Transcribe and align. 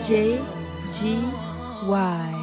J 0.00 0.40
G 0.88 1.20
Y. 1.84 2.39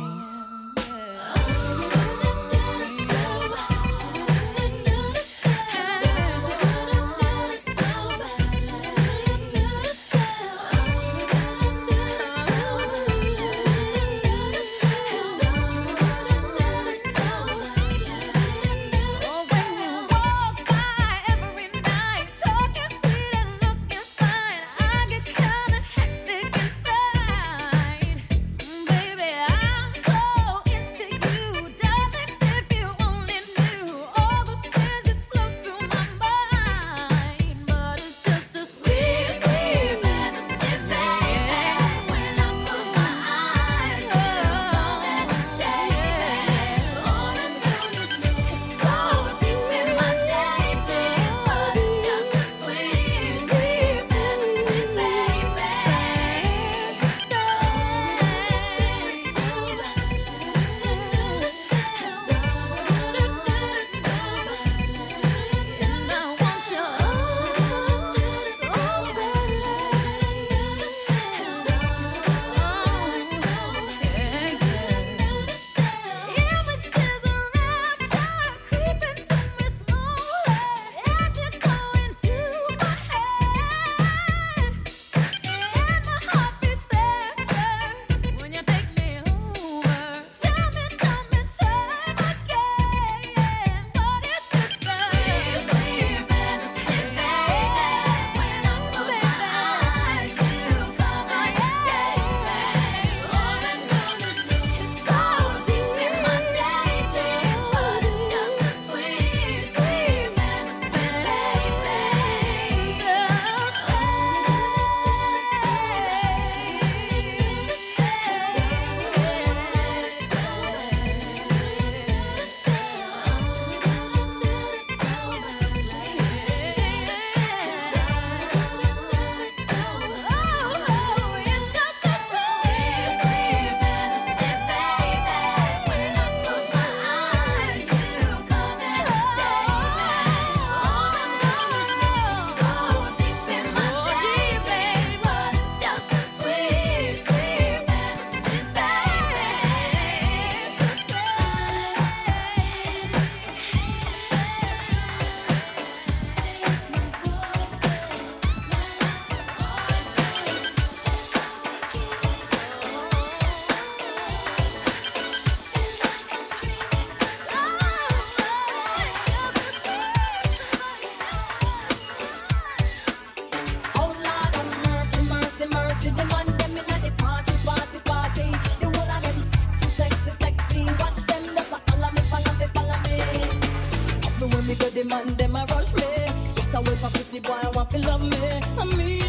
touch 185.91 185.99
me. 185.99 186.25
Yes, 186.55 186.73
I 186.73 186.79
wait 186.79 186.97
for 186.97 187.09
pretty 187.09 187.39
boy, 187.39 187.53
I 187.53 187.69
want 187.69 187.91
to 187.91 187.99
love 187.99 188.21
me. 188.21 188.59
I 188.77 188.95
mean. 188.95 189.26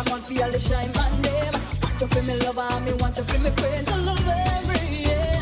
I 0.00 0.10
want 0.10 0.24
to 0.24 0.34
feel 0.34 0.50
the 0.50 0.58
shine 0.58 0.90
my 0.94 1.10
name. 1.20 1.52
Want 1.82 2.00
you 2.00 2.06
feel 2.06 2.22
me 2.22 2.34
lover, 2.40 2.80
me 2.80 2.92
want 3.00 3.18
you 3.18 3.24
feel 3.24 3.40
me 3.42 3.50
friend, 3.50 3.90
I 3.90 3.96
love 3.96 4.26
every 4.26 5.02
yeah. 5.04 5.39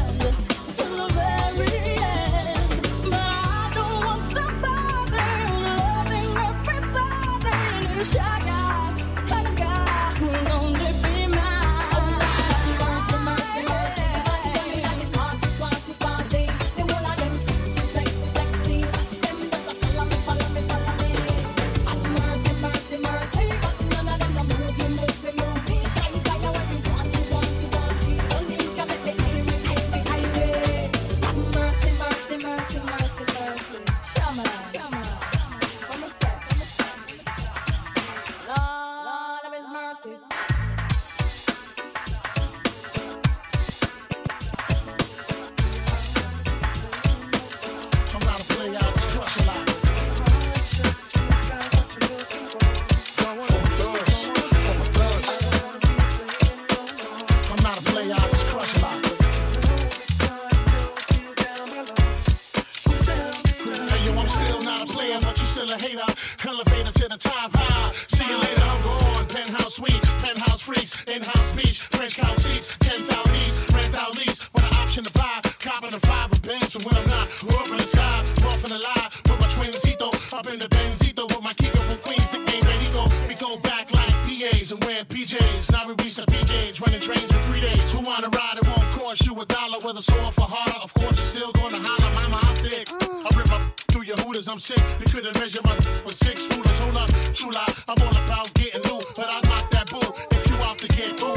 Hooters, 94.39 94.49
I'm 94.49 94.59
sick. 94.59 94.83
You 95.01 95.07
couldn't 95.07 95.39
measure 95.41 95.61
my 95.65 95.75
with 96.05 96.17
six 96.17 96.47
rulers. 96.51 96.79
Hold 96.79 96.97
up, 96.97 97.11
true 97.35 97.51
lie, 97.51 97.75
I'm 97.89 97.97
all 98.03 98.25
about 98.25 98.53
getting 98.55 98.83
new, 98.83 99.01
but 99.17 99.27
I 99.29 99.41
knock 99.49 99.71
that 99.71 99.91
bull 99.91 100.15
if 100.31 100.49
you 100.49 100.57
out 100.57 100.79
to 100.79 100.89
get 100.89 101.19
through. 101.19 101.35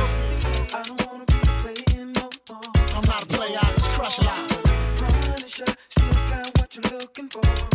I 0.78 0.84
don't 0.84 1.08
wanna 1.08 1.26
be 1.26 1.40
playing 1.62 2.14
no 2.14 2.30
more. 2.50 2.62
I'm 2.96 3.06
not 3.06 3.24
a 3.24 3.26
player, 3.26 3.58
I 3.62 3.72
just 3.76 3.90
crush 3.92 4.20
a 4.20 4.24
lot. 4.24 4.50
Punisher, 4.98 5.66
still 5.90 6.10
got 6.30 6.60
what 6.60 6.76
you're 6.76 7.00
looking 7.00 7.30
for. 7.30 7.71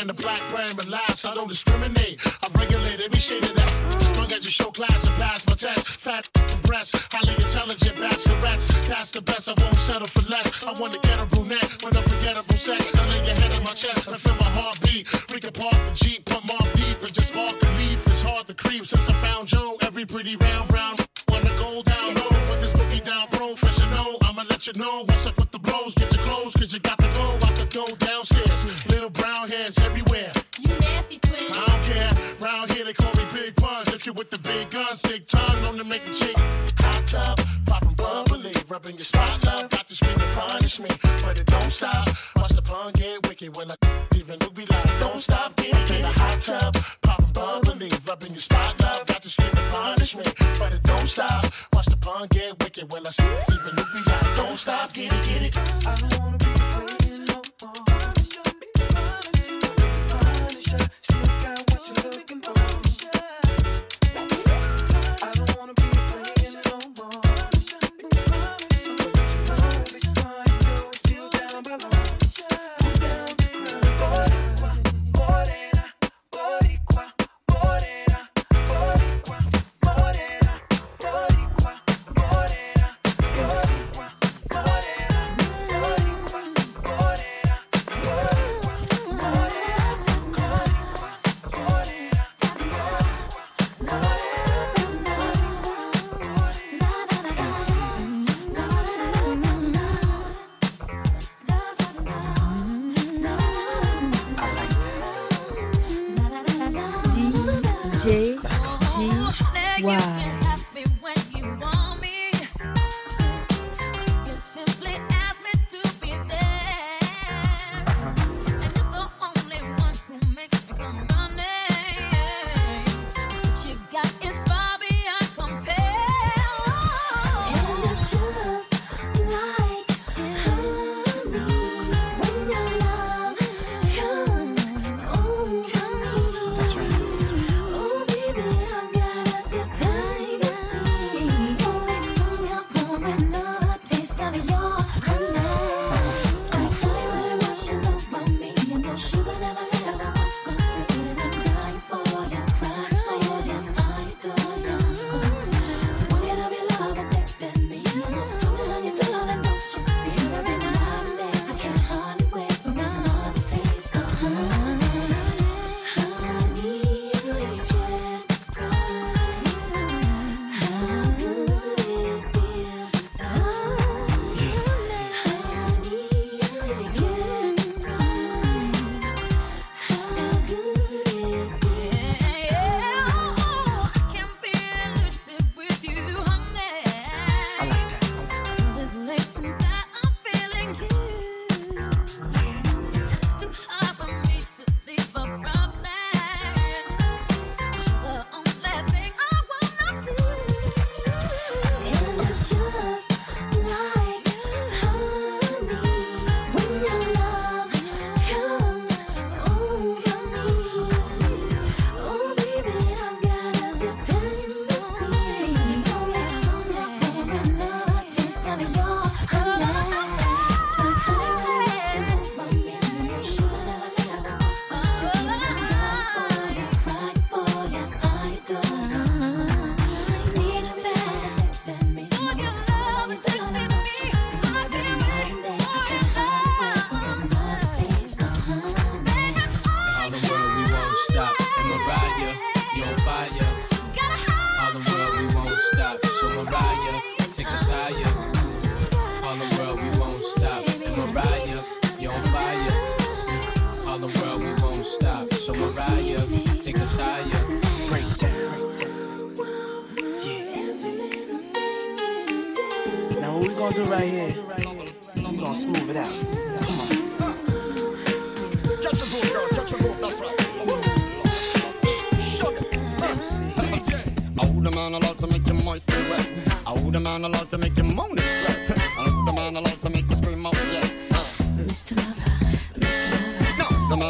Can, 0.00 0.06
the 0.06 0.14
black 0.14 0.40
brand, 0.50 0.88
last, 0.88 1.26
I 1.26 1.34
don't 1.34 1.48
discriminate. 1.48 2.20
I 2.42 2.48
regulate 2.58 3.00
every 3.00 3.20
shade 3.20 3.44
of 3.44 3.54
that. 3.54 4.16
Long 4.16 4.32
as 4.32 4.44
you 4.44 4.50
show 4.50 4.70
class 4.70 5.04
and 5.04 5.14
pass 5.16 5.46
my 5.46 5.54
test. 5.54 5.86
Fat 5.88 6.28
breasts, 6.62 6.94
highly 7.12 7.34
intelligent 7.34 7.96
bachelorettes. 7.96 8.66
That's 8.88 9.10
the 9.10 9.20
best, 9.20 9.48
I 9.48 9.54
won't 9.60 9.74
settle 9.74 10.08
for 10.08 10.24
less. 10.30 10.64
I 10.64 10.72
want 10.80 10.92
to 10.94 11.00
get 11.00 11.18
a 11.18 11.26
brunette 11.26 11.84
with 11.84 11.96
unforgettable 11.96 12.54
sex. 12.54 12.94
I 12.94 13.08
lay 13.08 13.26
your 13.26 13.34
head 13.34 13.52
on 13.52 13.64
my 13.64 13.74
chest 13.74 14.08
and 14.08 14.16
feel 14.16 14.36
my 14.36 14.50
heartbeat. 14.58 15.06
We 15.32 15.40
can 15.40 15.52
park 15.52 15.74
the 15.74 15.92
Jeep, 15.94 16.24
put 16.24 16.44
more 16.44 16.66
deep, 16.74 16.98
and 17.02 17.12
just 17.12 17.28
spark 17.28 17.58
the 17.58 17.70
leaf. 17.78 18.06
It's 18.06 18.22
hard 18.22 18.46
to 18.46 18.54
creep 18.54 18.86
since 18.86 19.08
I 19.08 19.12
found 19.24 19.48
Joe. 19.48 19.76
Every 19.82 20.06
pretty 20.06 20.36
round 20.36 20.69
You 24.72 24.80
know 24.80 25.04
once 25.08 25.26
I 25.26 25.32
put 25.32 25.50
the 25.50 25.58
blows. 25.58 25.94
Get 25.94 26.14
your 26.14 26.24
clothes, 26.26 26.52
cause 26.52 26.72
you 26.72 26.78
got 26.78 26.96
to 26.98 27.08
go 27.14 27.24
out 27.42 27.56
the 27.58 27.66
door 27.72 27.88
downstairs. 27.98 28.86
Little 28.86 29.10
brown 29.10 29.48
hairs 29.48 29.76
everywhere. 29.78 30.30
You 30.60 30.68
nasty 30.78 31.18
twin. 31.18 31.50
I 31.50 31.66
don't 31.66 31.82
care. 31.90 32.10
Round 32.40 32.70
here 32.70 32.84
they 32.84 32.92
call 32.92 33.12
me 33.14 33.26
Big 33.32 33.56
Puns. 33.56 33.92
If 33.92 34.06
you 34.06 34.12
with 34.12 34.30
the 34.30 34.38
big 34.38 34.70
guns, 34.70 35.00
big 35.00 35.26
tongue, 35.26 35.60
known 35.62 35.76
to 35.78 35.82
make 35.82 36.02
a 36.06 36.14
chick 36.14 36.36
hot 36.78 37.04
tub, 37.04 37.40
popping 37.66 37.94
bubbly, 37.94 38.52
rubbing 38.68 38.92
your 38.92 39.00
spot 39.00 39.44
love. 39.44 39.70
Got 39.70 39.88
to 39.88 39.94
scream 39.96 40.16
and 40.20 40.34
punish 40.36 40.78
me, 40.78 40.88
but 41.24 41.36
it 41.36 41.46
don't 41.46 41.72
stop. 41.72 42.06
Watch 42.36 42.50
the 42.50 42.62
pun 42.62 42.92
get 42.92 43.26
wicked 43.28 43.56
when 43.56 43.72
I 43.72 43.76
even 44.14 44.38
look 44.38 44.54
be 44.54 44.66
like, 44.66 45.00
don't 45.00 45.20
stop, 45.20 45.56
get 45.56 45.74
it 45.74 45.98
in 45.98 46.04
a 46.04 46.12
hot 46.12 46.40
tub, 46.40 46.76
popping 47.02 47.32
bubbly, 47.32 47.90
rubbing 48.06 48.30
your 48.30 48.38
spot 48.38 48.80
love. 48.80 49.04
Got 49.06 49.22
to 49.22 49.28
scream 49.28 49.50
and 49.50 49.72
punish 49.72 50.16
me, 50.16 50.24
but 50.60 50.72
it 50.72 50.82
don't 50.84 51.08
stop. 51.08 51.44
Watch 51.72 51.86
the 51.86 51.96
pun 51.96 52.28
get 52.30 52.56
wicked 52.62 52.92
when 52.92 53.04
I 53.04 53.10
even 53.50 53.79
stop, 54.60 54.92
get 54.92 55.10
it, 55.10 55.24
get 55.24 55.56
it. 55.56 55.59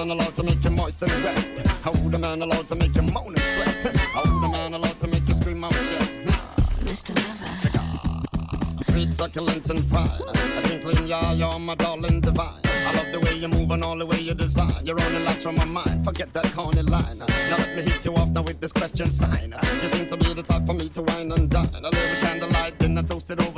Man 0.07 0.19
allowed 0.19 0.35
to 0.35 0.42
make 0.42 0.64
you 0.64 0.71
moist 0.71 1.02
and 1.02 1.25
wet. 1.25 2.14
A 2.14 2.19
man 2.19 2.42
allowed 2.42 2.66
to 2.69 2.75
make 2.75 2.95
you 2.97 3.02
moan 3.02 3.35
and 3.35 3.38
sweat. 3.38 3.97
A 4.14 4.49
man 4.49 4.75
allowed 4.75 4.99
to 5.00 5.07
make 5.07 5.28
you 5.28 5.35
scream 5.35 5.62
out. 5.62 5.73
Uh. 5.73 6.40
Mr. 6.88 7.14
Lover, 7.16 8.83
Sweet, 8.83 9.11
succulent, 9.12 9.69
and 9.69 9.85
fine. 9.87 10.09
I 10.09 10.61
think 10.64 10.83
clean, 10.83 11.07
yeah, 11.07 11.33
you're 11.35 11.59
my 11.59 11.75
darling 11.75 12.21
divine. 12.21 12.62
I 12.64 12.97
love 12.97 13.12
the 13.12 13.21
way 13.21 13.35
you 13.35 13.49
move 13.49 13.71
and 13.73 13.85
all 13.85 13.97
the 13.97 14.07
way 14.07 14.21
you 14.21 14.33
design. 14.35 14.87
You're 14.87 15.00
on 15.00 15.12
the 15.12 15.21
lights 15.21 15.42
from 15.42 15.57
my 15.57 15.64
mind. 15.64 16.04
Forget 16.04 16.33
that 16.33 16.47
corny 16.52 16.83
line. 16.83 17.19
Now 17.19 17.59
let 17.59 17.76
me 17.76 17.83
hit 17.83 18.04
you 18.04 18.14
off 18.14 18.28
now 18.30 18.42
with 18.42 18.61
this 18.61 18.73
question 18.73 19.11
sign. 19.11 19.54
You 19.83 19.88
seem 19.88 20.07
to 20.09 20.16
be 20.16 20.33
the 20.33 20.42
type 20.42 20.64
for 20.66 20.75
me 20.75 20.88
to 20.88 21.02
wine 21.02 21.30
and 21.33 21.50
dine. 21.50 21.69
A 21.75 21.80
little 21.80 22.16
candlelight, 22.23 22.78
then 22.78 22.97
I 22.97 23.02
toasted 23.02 23.40
over 23.42 23.50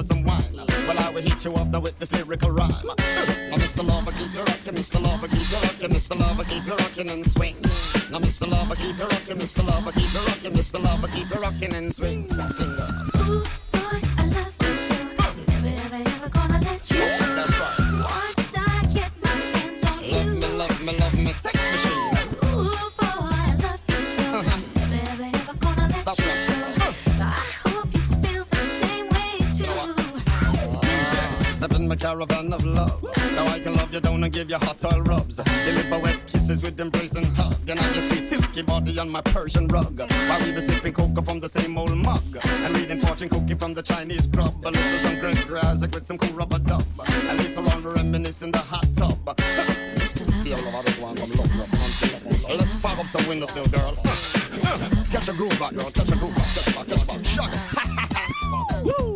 hit 1.43 1.53
you 1.53 1.61
off 1.61 1.69
now 1.69 1.81
with 1.81 1.99
this 1.99 2.13
lyrical 2.13 2.51
rhyme. 2.51 2.71
Now, 2.71 3.57
Mr. 3.57 3.87
Lover, 3.87 4.13
keep 4.13 4.33
you 4.33 4.41
rockin', 4.41 4.75
Mr. 4.75 5.03
Lover, 5.03 5.29
keep 5.29 5.51
you 5.51 5.57
rockin', 5.57 5.91
Mr. 5.91 6.19
Lover, 6.19 6.45
keep 6.45 6.67
you 6.67 6.75
rockin' 6.75 7.11
and 7.11 7.27
swing. 7.31 7.57
Now, 8.11 8.19
Mr. 8.19 8.49
Lover, 8.49 8.77
keep 8.77 8.97
you 8.97 9.05
rockin', 9.05 9.39
Mr. 9.39 9.67
Lover, 9.67 9.93
keep 9.93 10.13
you 10.13 10.21
rockin', 10.21 10.53
Mr. 10.53 10.83
Lover, 10.83 11.09
keep 11.09 11.31
you 11.31 11.41
rockin' 11.41 11.75
and 11.75 11.95
swing. 11.95 12.29
Sing 12.31 13.02
caravan 32.03 32.53
of 32.53 32.65
love. 32.65 33.01
So 33.37 33.47
I 33.47 33.61
can 33.61 33.75
love 33.75 33.95
you 33.95 34.01
down 34.01 34.25
and 34.25 34.33
give 34.33 34.51
you 34.51 34.57
hot 34.57 34.85
oil 34.85 35.03
rubs. 35.03 35.37
Deliver 35.37 36.01
wet 36.01 36.27
kisses 36.27 36.61
with 36.61 36.81
embrace 36.81 37.15
and 37.15 37.33
tug. 37.37 37.55
And 37.69 37.79
I 37.79 37.83
just 37.93 38.11
see 38.11 38.21
silky 38.21 38.63
body 38.63 38.99
on 38.99 39.09
my 39.09 39.21
Persian 39.21 39.69
rug. 39.69 40.01
While 40.01 40.41
we 40.41 40.51
be 40.51 40.61
sipping 40.61 40.95
cocoa 40.95 41.23
from 41.23 41.39
the 41.39 41.49
same 41.49 41.79
old 41.79 41.97
mug. 41.97 42.37
And 42.65 42.75
reading 42.75 43.01
fortune 43.01 43.29
cookie 43.29 43.55
from 43.55 43.75
the 43.75 43.83
Chinese 43.83 44.27
grub. 44.27 44.65
Listen 44.65 44.93
to 44.93 44.99
some 44.99 45.21
great 45.21 45.49
Isaac 45.65 45.95
with 45.95 46.05
some 46.05 46.19
cool 46.19 46.35
rubber 46.37 46.59
dub. 46.59 46.83
And 47.07 47.39
later 47.39 47.61
on 47.71 47.85
we 47.85 47.93
reminisce 47.93 48.43
in 48.43 48.51
the 48.51 48.59
hot 48.59 48.87
tub. 48.97 49.25
Mr. 49.95 50.27
Lover. 50.51 50.83
Let's 52.57 52.75
fire 52.75 52.99
up 52.99 53.07
some 53.07 53.29
windowsill, 53.29 53.67
girl. 53.67 53.95
Catch 55.13 55.29
a 55.29 55.33
groove 55.33 55.57
back, 55.61 55.73
girl. 55.73 55.89
Catch 55.91 56.11
a 56.11 56.17
groove 56.17 56.35
back. 56.35 56.49
Catch 56.89 57.07
a 57.07 57.43
a 57.43 57.47
back. 57.47 58.29
Ooh, 58.87 59.12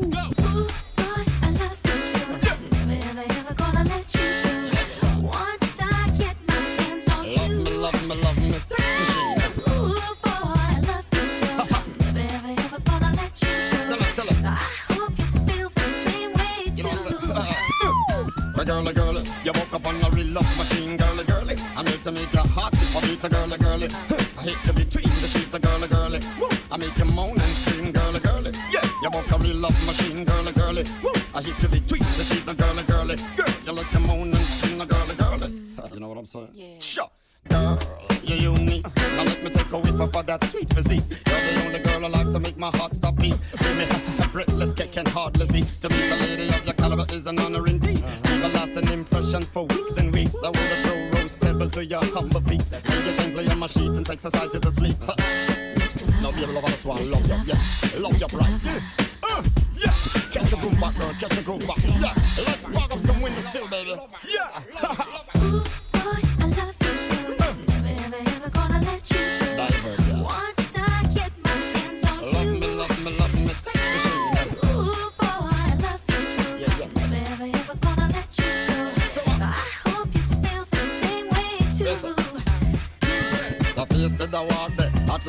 girly, 18.67 18.93
girly, 18.93 19.23
you 19.45 19.53
woke 19.53 19.73
up 19.73 19.87
on 19.87 19.95
a 20.03 20.11
real 20.11 20.27
love 20.27 20.59
machine, 20.59 20.97
girly, 20.97 21.25
girly. 21.25 21.57
I'm 21.77 21.87
here 21.87 21.99
to 21.99 22.13
make 22.13 22.33
you 22.33 22.41
hot, 22.41 22.75
I 22.97 23.01
beat 23.01 23.23
a 23.23 23.29
girly, 23.29 23.57
girly. 23.59 23.89
I 24.37 24.43
hit 24.43 24.67
you 24.67 24.73
between 24.73 25.15
the 25.23 25.29
sheets, 25.29 25.55
a 25.55 25.61
girly, 25.61 25.87
girly. 25.87 26.21
I 26.71 26.77
make 26.77 26.99
you 26.99 27.05
moan 27.05 27.41
and 27.41 27.55
scream, 27.63 27.93
girly, 27.93 28.19
girly. 28.21 28.51
Yeah, 28.73 28.85
you 29.03 29.11
woke 29.13 29.31
a 29.31 29.39
real 29.39 29.57
love 29.57 29.87
machine, 29.87 30.25
girly, 30.25 30.53
girly. 30.53 30.85
I 31.33 31.43
hit 31.43 31.63
you 31.63 31.69
between 31.69 32.03
the 32.19 32.25
sheets, 32.25 32.49
a 32.49 32.55
girly, 32.55 32.83
girly. 32.83 33.17
Girl, 33.37 33.47
you 33.65 33.73
like 33.73 33.91
to 33.91 34.01
moan 34.01 34.35
and 34.35 34.45
scream, 34.45 34.81
a 34.81 34.87
girly, 34.87 35.15
girly. 35.15 35.49
You 35.95 36.01
know 36.01 36.09
what 36.09 36.19
I'm 36.19 36.27
saying? 36.27 36.49
Yeah. 36.53 36.81
Sure. 36.81 37.11
Girl, 37.49 37.79
you're 38.25 38.53
unique. 38.53 38.85
Now 38.97 39.25
let 39.25 39.45
me 39.45 39.51
take 39.51 39.71
a 39.71 39.79
whiff 39.79 40.01
of 40.01 40.27
that 40.27 40.45
sweet 40.47 40.69
physique. 40.75 41.05
You're 41.09 41.19
the 41.21 41.67
only 41.67 41.79
girl 41.79 42.05
I 42.05 42.09
like 42.09 42.33
to 42.33 42.41
make 42.41 42.59
my 42.59 42.71
heart 42.77 42.95
stop 42.95 43.15
beat. 43.17 43.39
Give 43.61 43.77
me 43.79 43.87
a 44.25 44.29
breathless 44.29 44.73
kick 44.73 44.97
and 44.97 45.07
heartless 45.07 45.53
beat. 45.53 45.69
To 45.83 45.89
be 45.89 45.95
the 45.95 46.17
lady 46.17 46.49
of 46.49 46.65
your 46.65 46.75
caliber 46.75 47.07
is 47.15 47.27
an 47.29 47.39
honor 47.39 47.65
indeed. 47.69 47.86
Leave 48.77 48.85
a 48.85 48.91
lasting 48.91 48.99
impression 48.99 49.43
for 49.43 49.65
weeks 49.65 49.97
and 49.97 50.15
weeks. 50.15 50.37
I 50.43 50.51
wanna 50.51 50.59
throw 50.59 51.21
rose 51.21 51.37
pebble 51.37 51.71
to 51.71 51.85
your 51.85 52.05
humble 52.05 52.41
feet. 52.43 52.63
Lay 52.71 53.11
you 53.11 53.17
gently 53.17 53.49
on 53.49 53.59
my 53.59 53.67
sheet 53.69 53.89
and 53.89 54.11
exercise 54.11 54.53
you 54.53 54.61
to 54.61 54.71
sleep. 54.71 54.97
Mr. 55.77 56.07
Lover, 56.23 56.47
Love 56.53 57.01
you, 57.01 57.13
love 57.13 57.27
you, 57.27 57.35
yeah, 57.47 58.01
love 58.01 58.21
you, 58.21 58.39
right, 58.39 58.61
yeah. 58.65 58.81
Uh, 59.23 59.43
yeah, 59.77 59.93
catch 60.31 60.53
a 60.53 60.57
groove 60.57 60.81
back, 60.81 60.95
girl, 60.99 61.13
catch 61.19 61.39
a 61.39 61.43
groove 61.43 61.67
back, 61.67 61.85
yeah. 61.85 62.15
Let's 62.37 62.61
spark 62.61 62.93
up 62.93 63.01
some 63.01 63.23
windowsill, 63.23 63.69
baby, 63.69 63.97
yeah. 64.29 65.23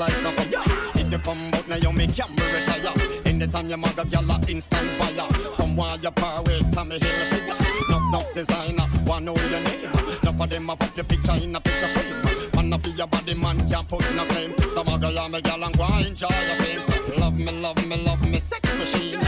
like 0.07 0.25
a 0.25 0.31
fire. 0.31 0.63
If 0.95 1.11
you 1.11 1.19
come 1.19 1.51
out 1.53 1.67
now, 1.67 1.75
you 1.75 1.91
make 1.91 2.15
camera 2.15 2.45
retire. 2.53 2.93
Anytime 3.25 3.69
you 3.69 3.77
mug 3.77 3.97
a 3.97 4.03
gyal, 4.03 4.29
a 4.29 4.51
instant 4.51 4.89
fire. 4.99 5.27
Someone 5.53 6.01
you 6.01 6.11
par 6.11 6.41
with, 6.43 6.71
Tommy 6.73 6.99
Hilfiger. 6.99 7.57
Nuff, 7.89 8.03
nuff 8.11 8.33
designer, 8.33 8.87
wanna 9.05 9.25
know 9.25 9.35
your 9.35 9.61
name. 9.61 9.91
Enough 10.21 10.41
of 10.41 10.49
them 10.49 10.69
a 10.69 10.75
pop 10.75 10.95
your 10.95 11.05
picture 11.05 11.35
in 11.43 11.55
a 11.55 11.59
picture 11.59 11.87
frame. 11.87 12.51
Man 12.55 12.73
up 12.73 12.85
your 12.85 13.07
body, 13.07 13.33
man 13.33 13.69
can't 13.69 13.87
put 13.87 14.15
no 14.15 14.23
claim. 14.25 14.53
Some 14.73 14.87
of 14.87 15.03
you 15.03 15.29
me 15.31 15.41
gyal 15.41 15.65
and 15.65 15.77
go 15.77 15.85
enjoy 15.97 16.27
your 16.27 16.57
fame. 16.61 16.81
So 16.87 17.19
love 17.19 17.37
me, 17.37 17.51
love 17.61 17.87
me, 17.87 17.97
love 18.03 18.23
me, 18.23 18.39
sex 18.39 18.63
machine. 18.79 19.19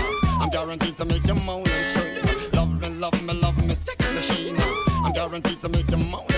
I'm 0.41 0.49
guaranteed 0.49 0.97
to 0.97 1.05
make 1.05 1.25
you 1.25 1.35
moan 1.35 1.63
and 1.67 1.85
scream. 1.97 2.51
Love 2.53 2.81
me, 2.81 2.89
love 2.89 3.21
me, 3.25 3.33
love 3.33 3.65
me, 3.65 3.75
sex 3.75 3.99
machine. 4.15 4.57
I'm 5.05 5.11
guaranteed 5.13 5.61
to 5.61 5.69
make 5.69 5.89
you 5.91 5.97
moan 5.97 6.28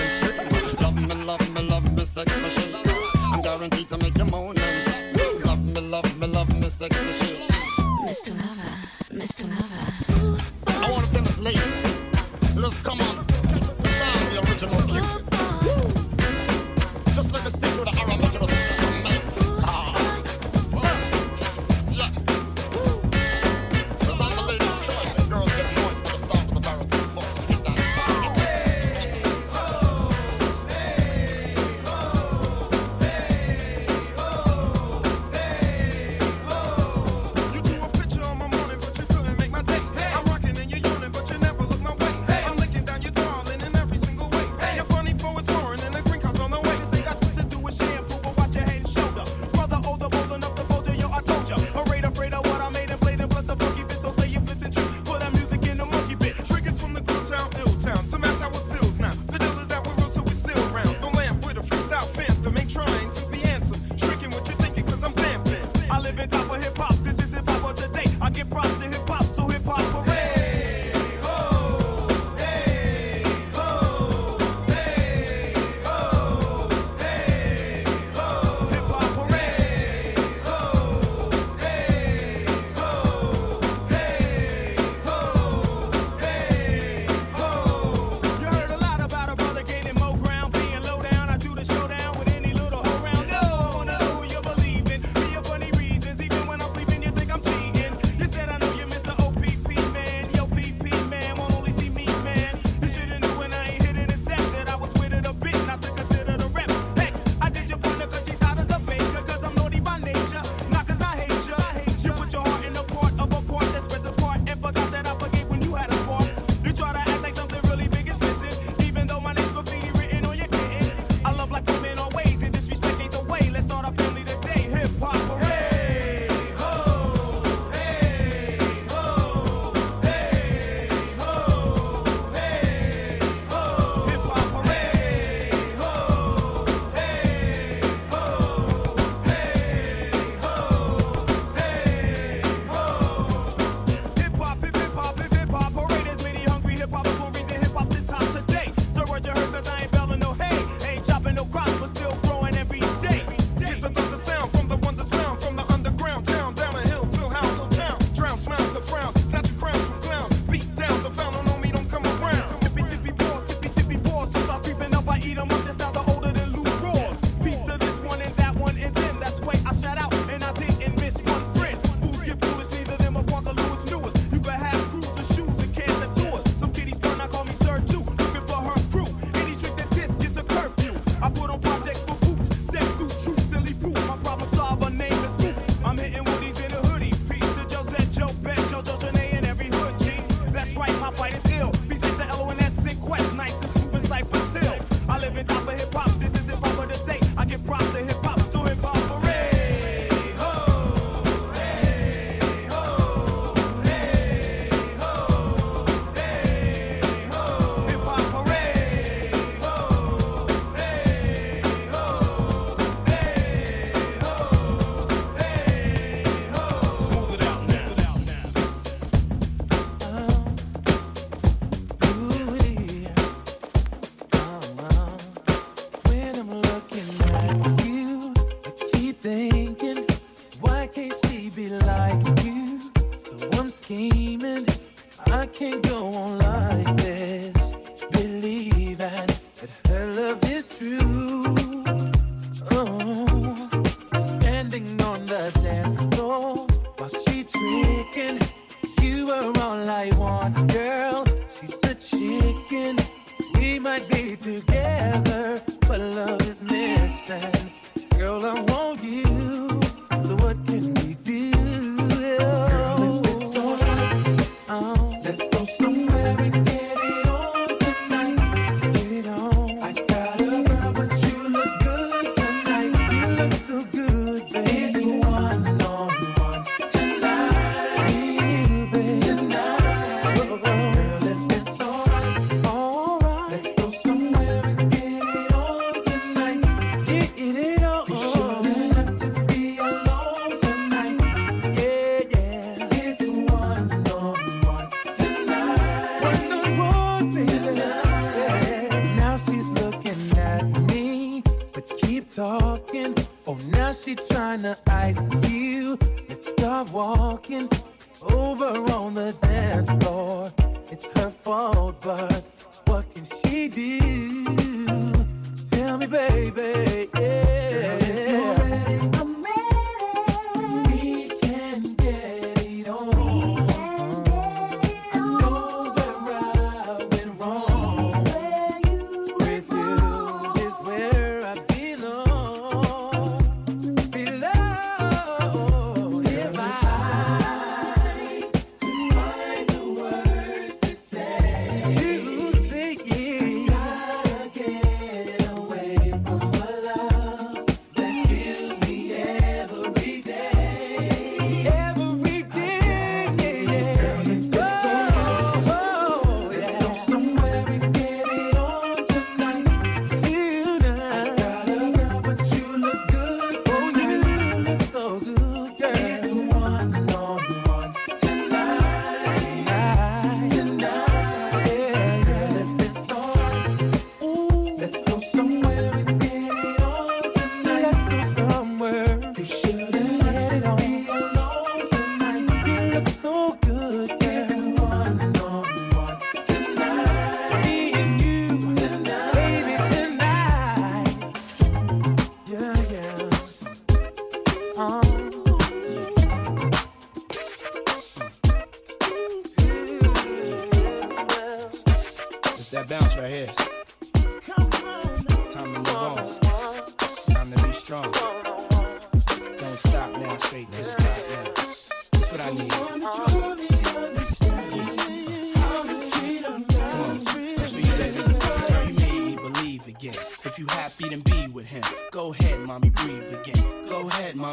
just 12.72 12.84
come 12.84 13.00
on, 13.00 13.28
sound 13.28 14.28
the 14.30 14.40
original 14.46 14.80
Cupid. 14.82 16.01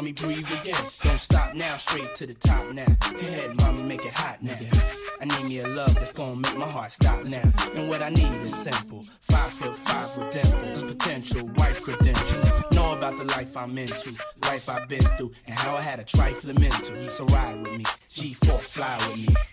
Mommy, 0.00 0.12
breathe 0.12 0.50
again. 0.62 0.82
Don't 1.02 1.20
stop 1.20 1.54
now, 1.54 1.76
straight 1.76 2.14
to 2.14 2.26
the 2.26 2.32
top 2.32 2.72
now. 2.72 2.86
Go 3.12 3.18
ahead, 3.18 3.54
mommy, 3.60 3.82
make 3.82 4.06
it 4.06 4.14
hot 4.14 4.42
now. 4.42 4.56
I 5.20 5.26
need 5.26 5.44
me 5.44 5.58
a 5.58 5.68
love 5.68 5.94
that's 5.94 6.14
gonna 6.14 6.36
make 6.36 6.56
my 6.56 6.66
heart 6.66 6.90
stop 6.90 7.22
now. 7.24 7.52
And 7.74 7.86
what 7.86 8.02
I 8.02 8.08
need 8.08 8.40
is 8.40 8.54
simple. 8.54 9.04
Five 9.20 9.52
foot 9.52 9.76
five 9.76 10.16
with 10.16 10.32
dimples, 10.32 10.82
potential 10.82 11.50
wife 11.58 11.82
credentials. 11.82 12.50
Know 12.72 12.94
about 12.94 13.18
the 13.18 13.24
life 13.24 13.54
I'm 13.54 13.76
into, 13.76 14.14
life 14.44 14.70
I've 14.70 14.88
been 14.88 15.02
through, 15.18 15.32
and 15.46 15.58
how 15.58 15.76
I 15.76 15.82
had 15.82 16.00
a 16.00 16.04
trifling 16.04 16.58
mental. 16.58 16.98
So 17.10 17.26
ride 17.26 17.60
with 17.60 17.72
me, 17.72 17.84
G4 17.84 18.58
fly 18.58 18.96
with 19.06 19.28
me. 19.28 19.34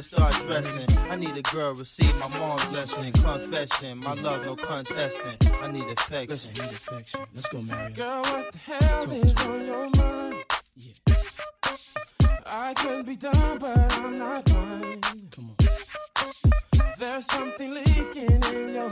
to 0.00 0.06
start 0.16 0.34
dressing. 0.46 0.86
I 1.10 1.16
need 1.16 1.36
a 1.36 1.42
girl 1.42 1.74
receive 1.74 2.14
my 2.18 2.28
mom's 2.28 2.64
blessing, 2.66 3.12
confession. 3.12 3.98
My 3.98 4.14
love, 4.14 4.44
no 4.44 4.56
contesting. 4.56 5.36
I 5.60 5.70
need 5.70 5.84
affection. 5.84 6.28
Listen, 6.28 6.52
need 6.64 6.72
affection. 6.72 7.20
Let's 7.34 7.48
go, 7.48 7.60
Mario. 7.62 7.94
Girl, 7.94 8.22
what 8.22 8.52
the 8.52 8.58
hell 8.58 9.12
is 9.12 9.34
on 9.46 9.66
your 9.66 9.90
mind? 9.90 10.44
Yeah, 10.76 10.92
I 12.46 12.74
could 12.74 13.06
be 13.06 13.16
done, 13.16 13.58
but 13.58 13.98
I'm 13.98 14.18
not 14.18 14.44
blind. 14.46 15.06
come 15.32 15.50
on. 15.50 15.56
There's 16.98 17.26
something 17.26 17.74
leaking 17.74 18.42
in 18.54 18.74
your 18.74 18.89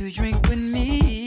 to 0.00 0.10
drink 0.10 0.48
with 0.48 0.58
me. 0.58 1.19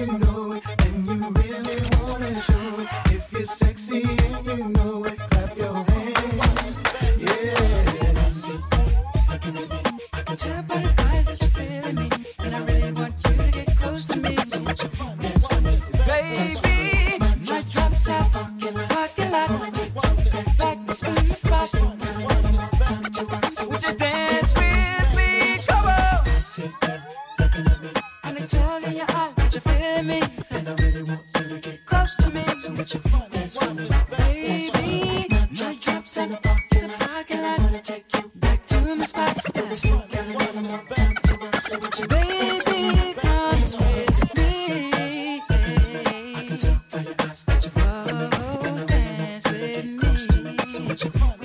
you 0.00 0.18
know 0.18 0.52
it. 0.52 0.79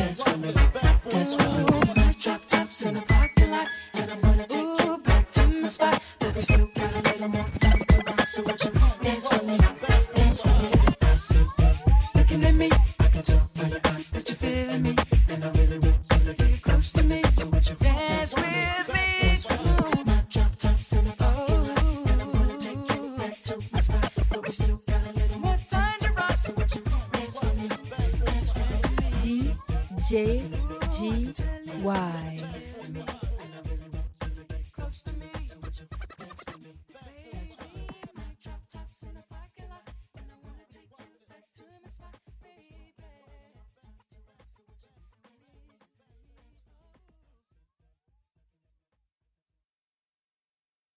dance 0.06 0.24
with 0.24 0.38
me, 0.38 0.54
dance 1.10 1.36
with 1.36 1.58
me. 1.58 1.94
My 1.96 2.16
drop 2.20 2.46
tops 2.46 2.86
in 2.86 2.94
the 2.94 3.02
parking 3.02 3.52
lot, 3.52 3.68
and 3.96 4.12
I'm 4.12 4.22
gonna 4.22 4.46
take 4.46 4.86
you 4.86 4.98
back 5.00 5.32
to 5.32 5.48
my 5.48 5.68
spot. 5.68 6.00
But 6.20 6.36
we 6.36 6.42
still 6.42 6.68
got 6.76 6.94
a 6.94 7.02
little 7.02 7.30
more 7.30 7.46
time 7.60 7.84
to 7.84 7.98
rock, 8.06 8.22
so 8.22 8.44
what 8.44 8.64
you 8.64 8.72
want? 8.80 8.95